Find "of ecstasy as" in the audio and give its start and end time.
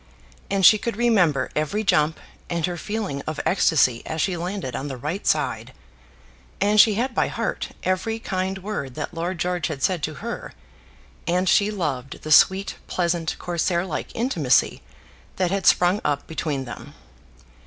3.27-4.19